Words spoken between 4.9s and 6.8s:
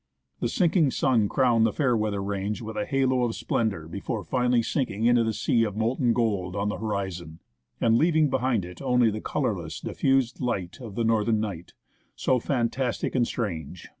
into the sea of molten gold on the